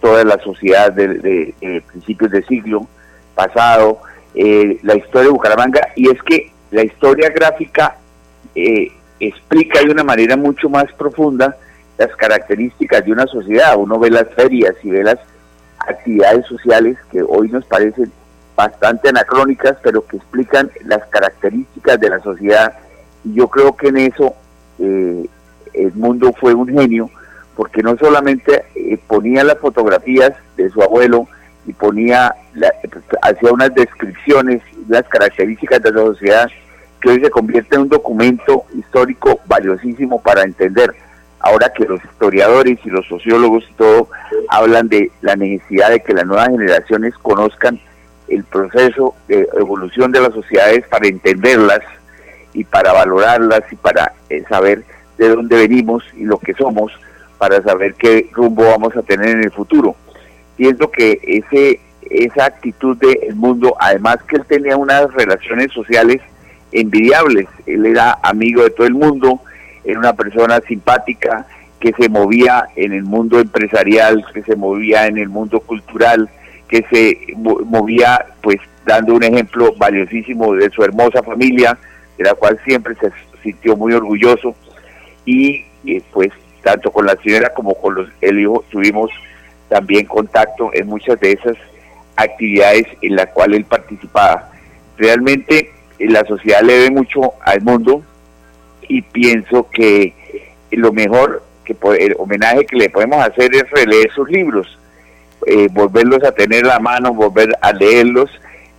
[0.03, 1.55] toda la sociedad de,
[1.91, 2.87] principios de siglo
[3.35, 4.01] pasado,
[4.35, 7.97] eh, la historia de Bucaramanga, y es que la historia gráfica
[9.19, 11.57] explica de una manera mucho más profunda
[11.97, 13.77] las características de una sociedad.
[13.77, 15.19] Uno ve las ferias y ve las
[15.79, 18.11] actividades sociales que hoy nos parecen
[18.57, 22.75] bastante anacrónicas, pero que explican las características de la sociedad.
[23.25, 24.35] Y yo creo que en eso
[24.79, 25.27] eh,
[25.73, 27.11] el mundo fue un genio,
[27.57, 31.29] porque no solamente eh, ponía las fotografías de su abuelo
[31.67, 32.35] y ponía,
[33.23, 36.51] hacía unas descripciones, las características de la sociedad,
[37.01, 40.95] que hoy se convierte en un documento histórico valiosísimo para entender.
[41.41, 44.09] Ahora que los historiadores y los sociólogos y todo
[44.49, 47.81] hablan de la necesidad de que las nuevas generaciones conozcan
[48.29, 51.81] el proceso de evolución de las sociedades para entenderlas
[52.55, 54.85] y para valorarlas y para eh, saber
[55.19, 56.93] de dónde venimos y lo que somos,
[57.43, 59.97] para saber qué rumbo vamos a tener en el futuro.
[60.57, 66.21] Pienso que ese, esa actitud del mundo, además que él tenía unas relaciones sociales
[66.71, 69.41] envidiables, él era amigo de todo el mundo,
[69.83, 71.45] era una persona simpática
[71.81, 76.31] que se movía en el mundo empresarial, que se movía en el mundo cultural,
[76.69, 81.77] que se movía pues dando un ejemplo valiosísimo de su hermosa familia,
[82.17, 83.11] de la cual siempre se
[83.43, 84.55] sintió muy orgulloso
[85.25, 86.31] y eh, pues
[86.63, 89.11] tanto con la señora como con los, el hijo tuvimos
[89.69, 91.57] también contacto en muchas de esas
[92.17, 94.51] actividades en las cuales él participaba.
[94.97, 98.03] Realmente eh, la sociedad le ve mucho al mundo
[98.89, 100.15] y pienso que
[100.71, 104.79] lo mejor que el homenaje que le podemos hacer es releer sus libros
[105.47, 108.31] eh, volverlos a tener a la mano, volver a leerlos,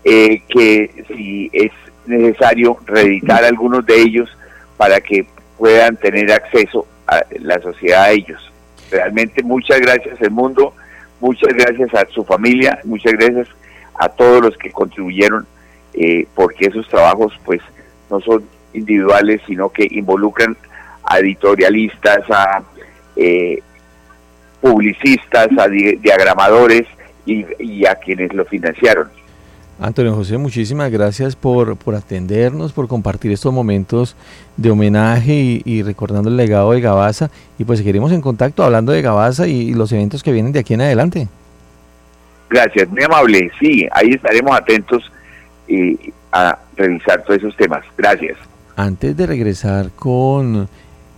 [0.04, 1.72] eh, que si es
[2.06, 4.30] necesario reeditar algunos de ellos
[4.78, 5.26] para que
[5.58, 8.52] puedan tener acceso a la sociedad a ellos.
[8.92, 10.74] Realmente muchas gracias al mundo,
[11.20, 13.48] muchas gracias a su familia, muchas gracias
[13.96, 15.48] a todos los que contribuyeron,
[15.94, 17.62] eh, porque esos trabajos pues
[18.10, 20.58] no son individuales, sino que involucran
[21.04, 22.64] a editorialistas, a
[23.16, 23.62] eh,
[24.62, 26.88] publicistas, a diagramadores
[27.26, 29.10] y, a quienes lo financiaron.
[29.84, 34.16] Antonio José, muchísimas gracias por, por atendernos, por compartir estos momentos
[34.56, 37.30] de homenaje y, recordando el legado de Gabaza.
[37.60, 40.74] Y pues seguiremos en contacto hablando de Gabaza y, los eventos que vienen de aquí
[40.76, 41.28] en adelante.
[42.50, 43.52] Gracias, muy amable.
[43.60, 45.12] Sí, ahí estaremos atentos
[45.68, 47.84] y a revisar todos esos temas.
[47.98, 48.38] Gracias.
[48.78, 50.70] Antes de regresar con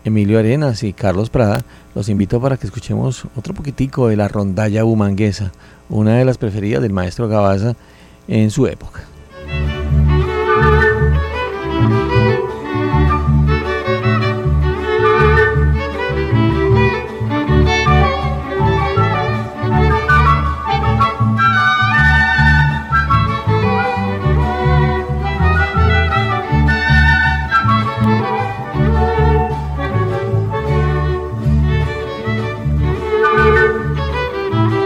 [0.04, 4.82] Emilio Arenas y Carlos Prada, los invito para que escuchemos otro poquitico de la rondalla
[4.82, 5.51] bumanguesa,
[5.88, 7.75] una de las preferidas del maestro Gabaza
[8.28, 9.02] en su época.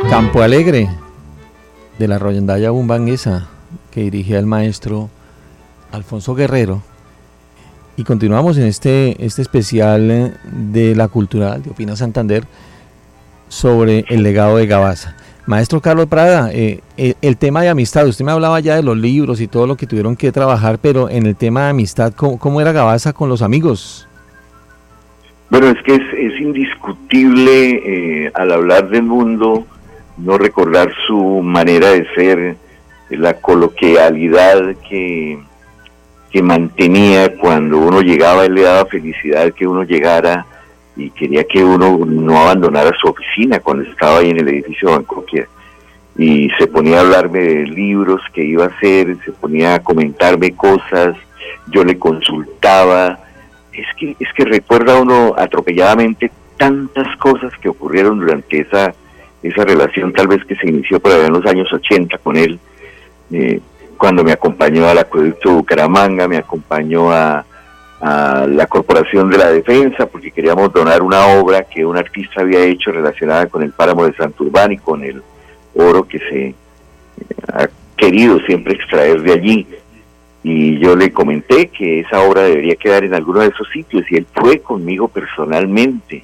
[0.09, 0.89] Campo Alegre
[1.99, 3.49] de la Royandaya Bumbanguesa
[3.91, 5.09] que dirigía el maestro
[5.91, 6.81] Alfonso Guerrero.
[7.97, 12.45] Y continuamos en este, este especial eh, de la cultural de Opina Santander
[13.49, 15.17] sobre el legado de Gabaza.
[15.45, 18.95] Maestro Carlos Prada, eh, eh, el, tema de amistad, usted me hablaba ya de los
[18.95, 22.61] libros y todo lo que tuvieron que trabajar, pero en el tema de amistad, ¿cómo,
[22.61, 24.07] era Gabaza con los amigos?
[25.49, 29.65] Bueno, es que es, indiscutible al hablar del mundo
[30.23, 32.55] no recordar su manera de ser,
[33.09, 35.39] la coloquialidad que,
[36.31, 40.45] que mantenía cuando uno llegaba, él le daba felicidad que uno llegara
[40.95, 45.47] y quería que uno no abandonara su oficina cuando estaba ahí en el edificio Bancoquia.
[46.17, 50.51] Y se ponía a hablarme de libros que iba a hacer, se ponía a comentarme
[50.51, 51.15] cosas,
[51.67, 53.19] yo le consultaba.
[53.71, 58.93] Es que, es que recuerda uno atropelladamente tantas cosas que ocurrieron durante esa
[59.41, 62.59] esa relación tal vez que se inició por allá en los años 80 con él,
[63.31, 63.59] eh,
[63.97, 67.45] cuando me acompañó al acueducto Bucaramanga, me acompañó a,
[68.01, 72.93] la Corporación de la Defensa, porque queríamos donar una obra que un artista había hecho
[72.93, 75.21] relacionada con el páramo de Santurbán y con el
[75.75, 76.55] oro que se eh,
[77.51, 77.67] ha
[77.97, 79.67] querido siempre extraer de allí.
[80.43, 84.15] Y yo le comenté que esa obra debería quedar en alguno de esos sitios y
[84.15, 86.23] él fue conmigo personalmente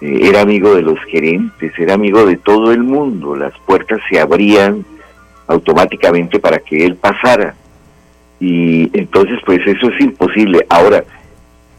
[0.00, 4.84] era amigo de los gerentes, era amigo de todo el mundo, las puertas se abrían
[5.46, 7.54] automáticamente para que él pasara.
[8.38, 10.66] Y entonces pues eso es imposible.
[10.68, 11.04] Ahora,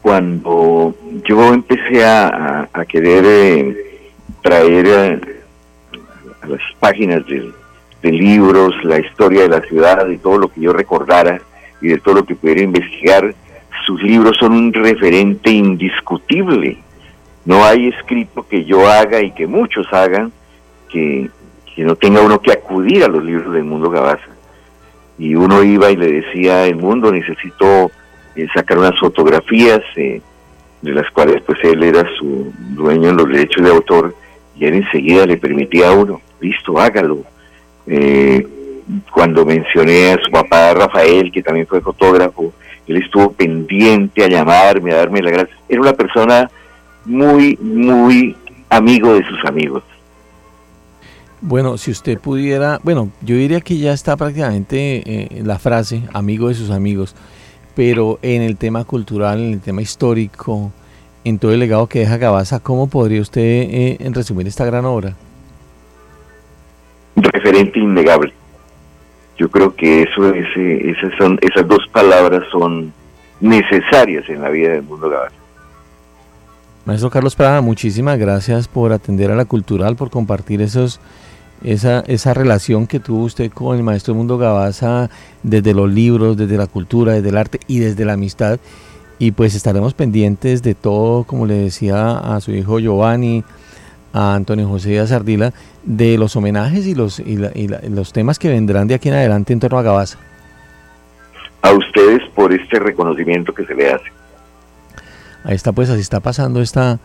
[0.02, 0.94] cuando
[1.24, 3.76] yo empecé a, querer eh,
[4.42, 5.20] traer eh,
[6.42, 7.52] a, las páginas de,
[8.02, 11.40] de, libros la historia de la ciudad, y todo lo que yo recordara
[11.80, 13.34] y de todo lo que pudiera investigar,
[13.86, 16.78] sus libros son un referente indiscutible.
[17.48, 20.30] No hay escrito que yo haga y que muchos hagan
[20.90, 21.30] que,
[21.74, 24.28] que no tenga uno que acudir a los libros del mundo Gabaza.
[25.18, 27.90] Y uno iba y le decía, el mundo necesito
[28.36, 30.20] eh, sacar unas fotografías eh,
[30.82, 34.14] de las cuales pues él era su dueño en los derechos de autor
[34.54, 37.24] y él enseguida le permitía a uno, listo, hágalo.
[37.86, 38.46] Eh,
[39.10, 42.52] cuando mencioné a su papá Rafael, que también fue fotógrafo,
[42.86, 45.58] él estuvo pendiente a llamarme, a darme las gracias.
[45.66, 46.50] Era una persona
[47.08, 48.36] muy, muy
[48.70, 49.82] amigo de sus amigos.
[51.40, 56.48] Bueno, si usted pudiera, bueno, yo diría que ya está prácticamente eh, la frase, amigo
[56.48, 57.14] de sus amigos,
[57.76, 60.72] pero en el tema cultural, en el tema histórico,
[61.24, 65.14] en todo el legado que deja Gabaza, ¿cómo podría usted eh, resumir esta gran obra?
[67.14, 68.32] Referente innegable.
[69.38, 72.92] Yo creo que eso es, eh, esas, son, esas dos palabras son
[73.40, 75.36] necesarias en la vida del mundo Gabaza.
[76.88, 81.00] Maestro Carlos Prada, muchísimas gracias por atender a la cultural, por compartir esos
[81.62, 85.10] esa, esa relación que tuvo usted con el maestro Mundo Gabaza
[85.42, 88.58] desde los libros, desde la cultura, desde el arte y desde la amistad.
[89.18, 93.44] Y pues estaremos pendientes de todo, como le decía a su hijo Giovanni,
[94.14, 95.52] a Antonio José Sardila,
[95.84, 97.36] de los homenajes y los, y,
[97.90, 100.16] los temas que vendrán de aquí en adelante en torno a Gabaza.
[101.60, 104.17] A ustedes por este reconocimiento que se le hace.
[105.44, 106.98] Ahí está, pues así está pasando esta,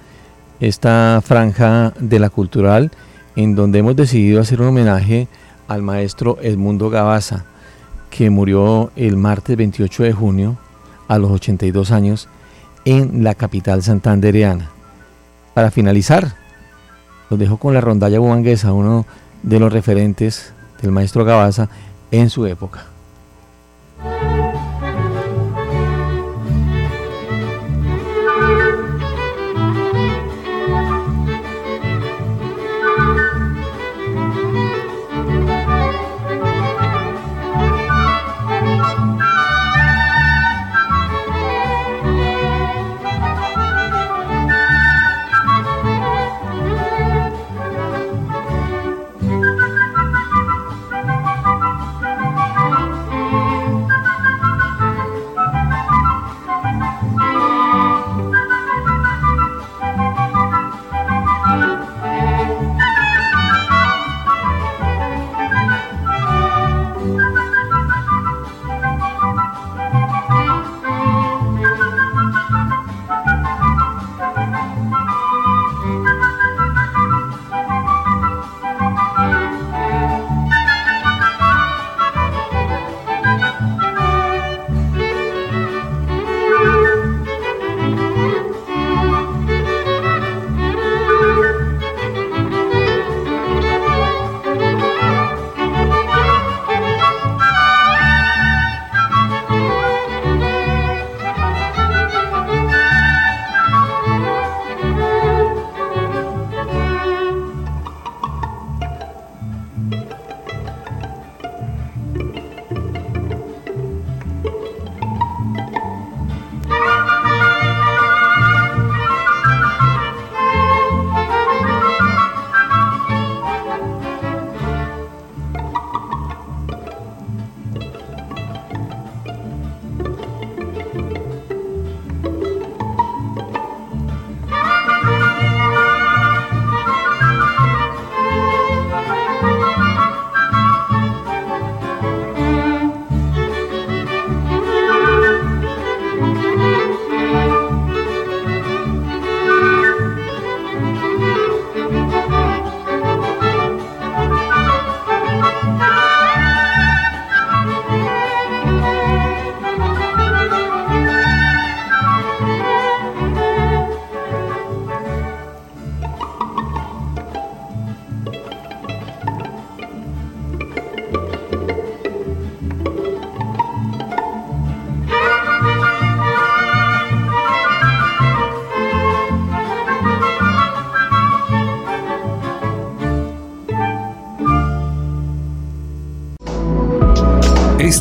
[0.60, 2.92] esta franja de la cultural
[3.36, 5.28] en donde hemos decidido hacer un homenaje
[5.68, 7.46] al maestro Edmundo Gabaza,
[8.10, 10.58] que murió el martes 28 de junio
[11.08, 12.28] a los 82 años
[12.86, 14.70] en la capital santandereana.
[15.54, 16.36] Para finalizar,
[17.30, 19.06] los dejo con la rondalla bumanguesa, uno
[19.42, 21.70] de los referentes del maestro Gabaza
[22.12, 22.86] en su época.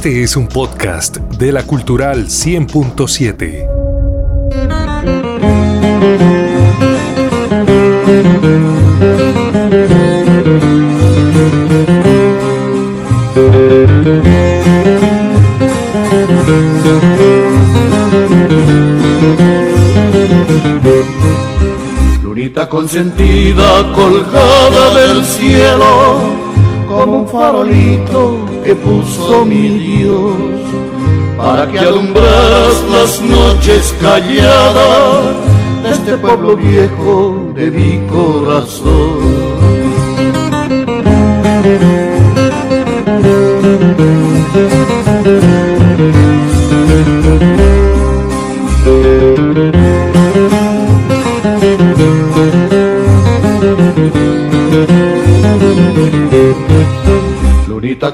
[0.02, 3.68] Este es un podcast de la Cultural 100.7.
[22.24, 26.18] Lunita consentida colgada del cielo
[26.88, 30.34] como un farolito que puso mi Dios
[31.36, 35.24] para que alumbras las noches calladas
[35.82, 39.21] de este pueblo viejo de mi corazón.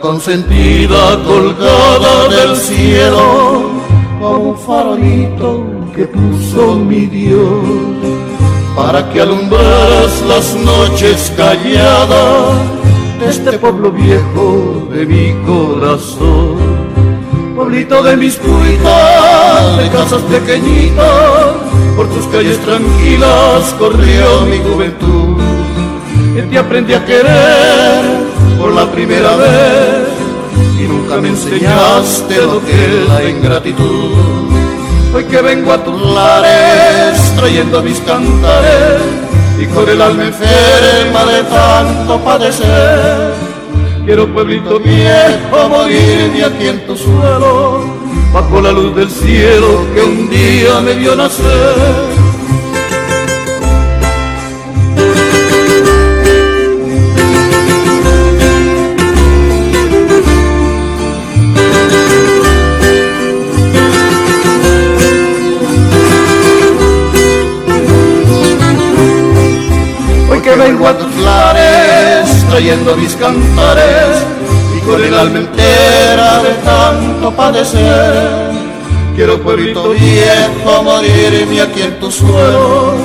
[0.01, 3.70] Consentida colgada del cielo
[4.20, 7.64] como un farolito que puso mi Dios
[8.76, 12.55] para que alumbras las noches calladas
[13.18, 16.57] de este pueblo viejo de mi corazón.
[17.57, 21.57] Pueblito de mis cuitas, de casas pequeñitas,
[21.96, 25.42] por tus calles tranquilas corrió mi juventud.
[26.36, 28.17] Que te aprendí a querer
[28.59, 30.09] por la primera vez
[30.78, 34.48] y nunca me enseñaste lo que es la ingratitud.
[35.14, 39.02] Hoy que vengo a tus lares trayendo mis cantares
[39.61, 43.32] y con el alma enferma de tanto padecer.
[44.04, 47.84] Quiero pueblito viejo morirme aquí en tu suelo,
[48.32, 52.17] bajo la luz del cielo que un día me vio nacer.
[72.59, 74.26] Trayendo mis cantares
[74.76, 78.50] y con el alma entera de tanto padecer.
[79.14, 82.96] Quiero pueblito viejo morirme aquí en tu suelo,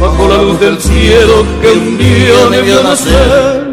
[0.00, 3.71] bajo la luz del cielo que un día me vio nacer.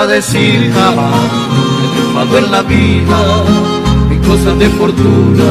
[0.00, 1.14] A decir jamás
[1.82, 3.44] he triunfado en la vida,
[4.08, 5.44] ni cosas de fortuna,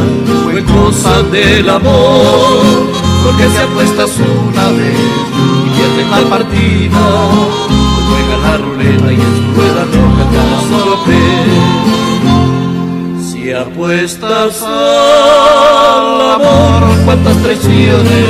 [0.43, 2.89] fue cosa del amor.
[3.24, 5.00] Porque si apuestas una vez
[5.66, 7.04] y pierdes la partida,
[8.08, 11.58] juega la ruleta y en su rueda roja cada solo vez.
[13.28, 18.30] Si apuestas al amor, cuántas traiciones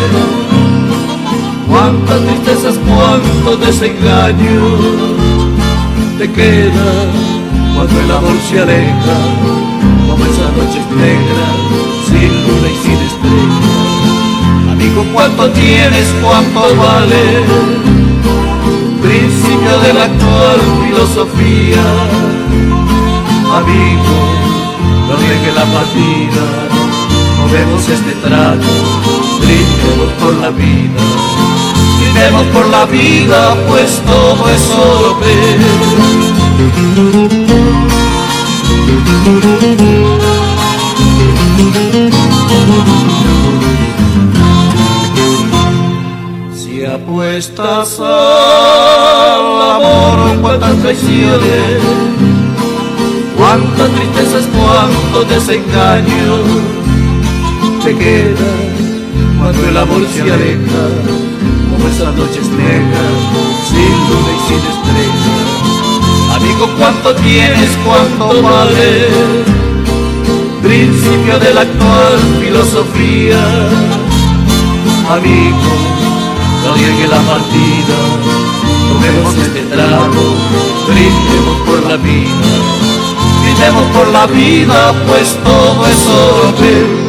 [1.69, 5.18] cuántas tristezas, cuántos desengaños
[6.19, 7.07] te quedan
[7.73, 9.17] cuando el amor se aleja,
[10.05, 11.55] como esas noches negras,
[12.07, 14.73] sin luna y sin estrella.
[14.73, 16.13] Amigo, ¿cuánto tienes?
[16.21, 17.23] ¿Cuánto vale?
[19.01, 21.85] Principio de la actual filosofía.
[23.55, 24.17] Amigo,
[25.07, 26.43] no riegue la partida,
[27.39, 28.67] movemos este trato,
[29.39, 31.68] brindemos por la vida.
[32.11, 35.19] Brindemos por la vida, pues todo es solo
[46.55, 51.81] Si apuestas al amor, cuántas traiciones,
[53.37, 56.41] cuántas tristezas, cuántos desengaños
[57.83, 58.79] te quedan
[59.39, 60.85] cuando el amor se aleja,
[61.89, 63.13] esas noches negras,
[63.67, 66.35] sin luna y sin estrella.
[66.35, 67.69] Amigo, ¿cuánto tienes?
[67.85, 69.07] ¿Cuánto vale?
[70.61, 73.41] Principio de la actual filosofía.
[75.09, 75.71] Amigo,
[76.65, 77.97] no llegue la partida,
[78.89, 80.35] tomemos este trago,
[80.87, 82.49] brindemos por la vida,
[83.41, 87.08] brindemos por la vida, pues todo es oro.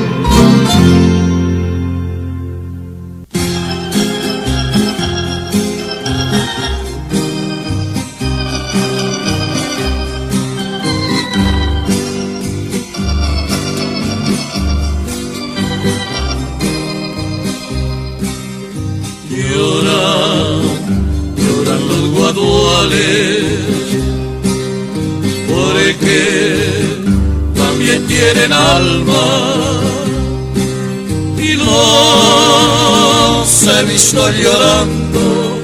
[34.13, 35.61] Visto llorando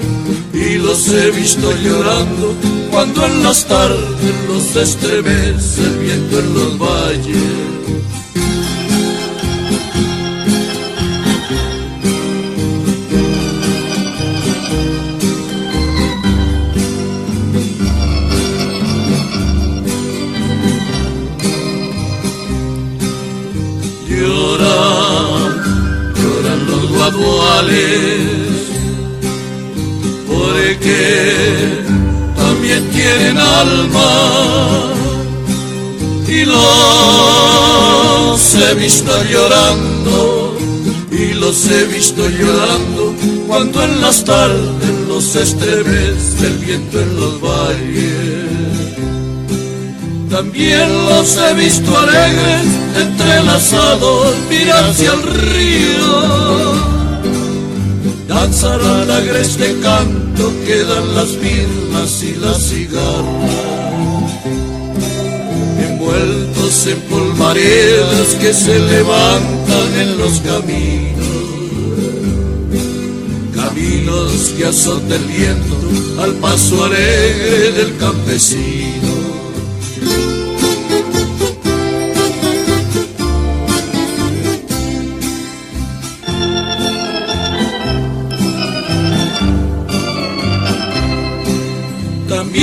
[0.54, 2.54] y los he visto llorando
[2.92, 7.66] cuando en las tardes los estremece el viento en los valles.
[27.66, 28.05] Porque
[33.60, 34.92] alma
[36.28, 36.64] y los
[38.54, 40.56] he visto llorando
[41.10, 43.14] y los he visto llorando
[43.46, 48.46] cuando en las tardes los estremece el viento en los valles.
[50.30, 52.66] También los he visto alegres,
[52.96, 56.45] entrelazados, mirar hacia el río
[58.36, 64.30] danzar al agreste canto quedan las birnas y las cigarras,
[65.88, 71.36] envueltos en polvaredas que se levantan en los caminos,
[73.54, 75.76] caminos que azota el viento
[76.22, 78.85] al paso alegre del campesino.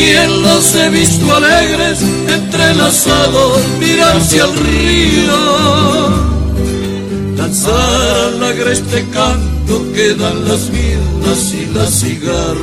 [0.03, 5.37] También los he visto alegres, entrelazados, mirar hacia el río.
[7.37, 12.57] Danzar al agreste canto que dan las vidas y las cigarras.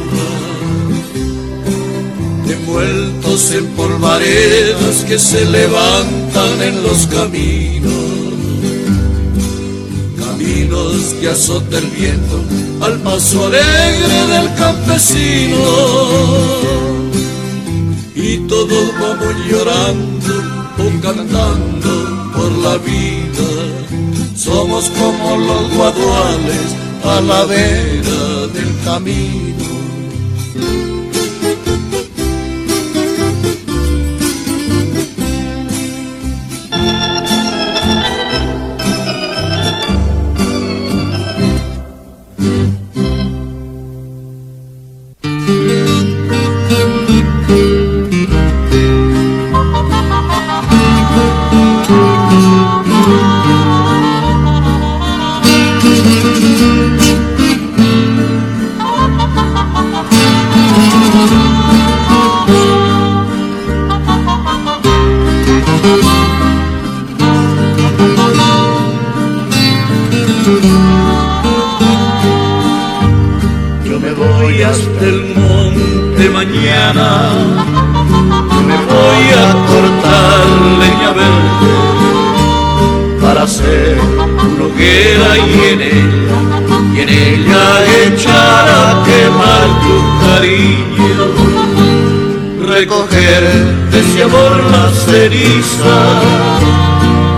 [2.47, 7.95] Envueltos en polvaredas que se levantan en los caminos.
[10.19, 12.45] Caminos que azota el viento
[12.83, 15.61] al paso alegre del campesino
[18.15, 20.35] y todos vamos llorando
[20.79, 23.49] o cantando por la vida.
[24.35, 29.70] Somos como los guaduales a la vera del camino.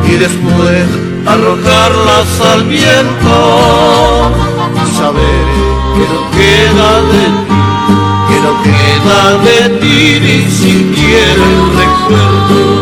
[0.07, 0.87] Y después
[1.27, 4.31] arrojarlas al viento
[4.97, 5.47] saber
[5.95, 7.55] que no queda de ti,
[8.29, 12.82] que no queda de ti ni siquiera el recuerdo.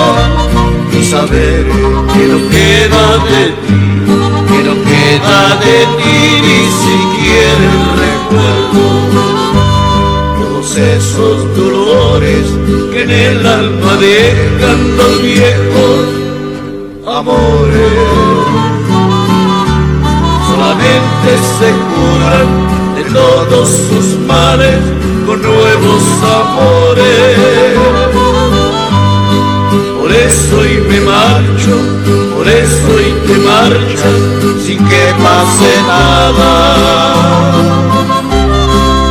[1.21, 1.65] saber
[2.13, 3.81] que no queda de ti,
[4.49, 8.83] que no queda de ti ni siquiera el recuerdo.
[10.39, 12.45] Todos esos dolores
[12.91, 16.03] que en el alma dejan los viejos
[17.19, 17.93] amores
[20.47, 22.49] solamente se curan
[22.95, 24.79] de todo todos sus males
[25.25, 26.03] con nuevos
[26.39, 28.20] amores.
[30.11, 31.73] Por eso hoy me marcho,
[32.35, 34.17] por eso hoy te marchas
[34.61, 36.53] sin que pase nada.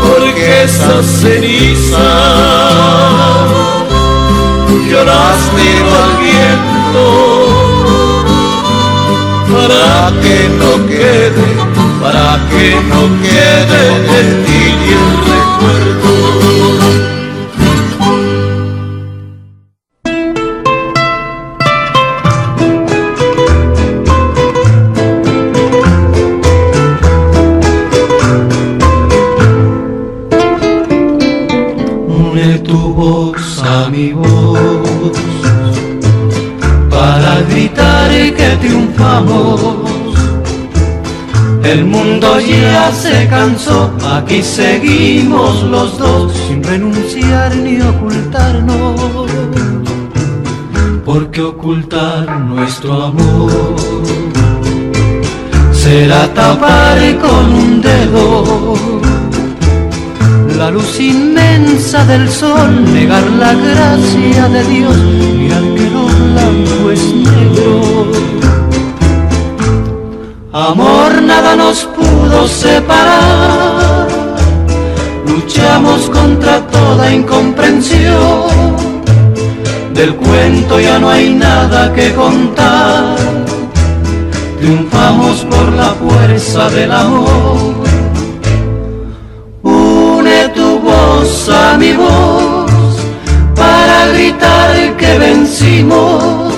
[0.02, 2.06] Porque esa ceniza
[4.90, 5.68] lloraste
[6.02, 7.06] al viento
[9.54, 11.48] para que no quede,
[12.02, 13.82] para que no quede
[14.20, 17.19] en ti el recuerdo.
[41.70, 49.30] El mundo ya se cansó, aquí seguimos los dos, sin renunciar ni ocultarnos.
[51.04, 53.52] Porque ocultar nuestro amor
[55.70, 58.74] será tapar con un dedo
[60.58, 64.96] la luz inmensa del sol, negar la gracia de Dios,
[65.38, 68.09] mirar que lo blanco es negro
[70.52, 74.08] Amor, nada nos pudo separar.
[75.24, 78.74] Luchamos contra toda incomprensión.
[79.94, 83.14] Del cuento ya no hay nada que contar.
[84.58, 87.74] Triunfamos por la fuerza del amor.
[89.62, 92.72] Une tu voz a mi voz
[93.54, 96.49] para gritar que vencimos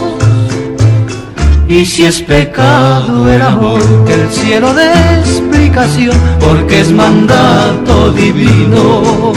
[1.69, 9.33] y si es pecado el amor, que el cielo dé explicación, porque es mandato divino.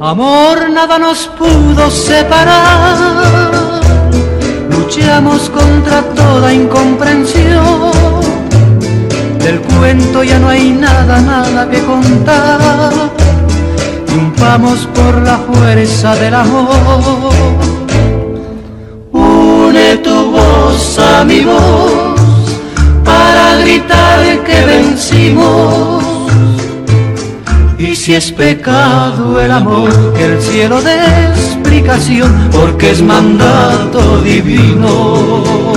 [0.00, 3.53] Amor, nada nos pudo separar
[4.84, 7.92] luchamos contra toda incomprensión.
[9.38, 12.90] Del cuento ya no hay nada, nada que contar.
[14.06, 17.32] Triunfamos por la fuerza del amor.
[19.12, 22.50] Une tu voz a mi voz
[23.04, 26.04] para gritar que vencimos
[27.78, 35.73] y si es pecado el amor, que el cielo dé explicación, porque es mandato divino.